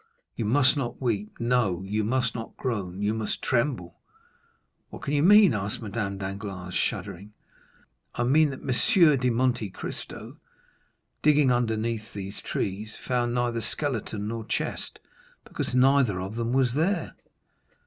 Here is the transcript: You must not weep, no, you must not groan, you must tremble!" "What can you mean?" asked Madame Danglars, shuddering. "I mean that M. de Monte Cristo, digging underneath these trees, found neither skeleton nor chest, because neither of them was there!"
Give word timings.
You 0.35 0.45
must 0.45 0.75
not 0.75 0.99
weep, 0.99 1.39
no, 1.39 1.83
you 1.83 2.03
must 2.03 2.33
not 2.33 2.57
groan, 2.57 3.03
you 3.03 3.13
must 3.13 3.39
tremble!" 3.43 3.99
"What 4.89 5.03
can 5.03 5.13
you 5.13 5.21
mean?" 5.21 5.53
asked 5.53 5.79
Madame 5.79 6.17
Danglars, 6.17 6.73
shuddering. 6.73 7.33
"I 8.15 8.23
mean 8.23 8.49
that 8.49 8.61
M. 8.67 9.19
de 9.19 9.29
Monte 9.29 9.69
Cristo, 9.69 10.37
digging 11.21 11.51
underneath 11.51 12.13
these 12.13 12.41
trees, 12.41 12.95
found 12.97 13.35
neither 13.35 13.61
skeleton 13.61 14.27
nor 14.27 14.43
chest, 14.43 14.97
because 15.43 15.75
neither 15.75 16.19
of 16.19 16.33
them 16.35 16.51
was 16.51 16.73
there!" 16.73 17.13